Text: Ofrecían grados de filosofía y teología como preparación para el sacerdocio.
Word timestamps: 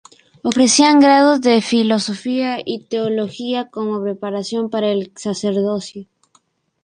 Ofrecían 0.41 0.99
grados 0.99 1.41
de 1.41 1.61
filosofía 1.61 2.57
y 2.65 2.85
teología 2.85 3.69
como 3.69 4.01
preparación 4.01 4.71
para 4.71 4.87
el 4.89 5.11
sacerdocio. 5.15 6.07